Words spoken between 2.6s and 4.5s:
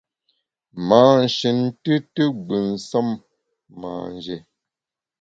nsem manjé.